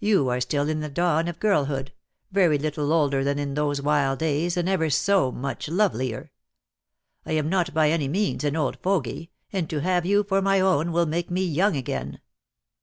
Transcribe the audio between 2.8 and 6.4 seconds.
older than in those wild days, and ever so much lovelier.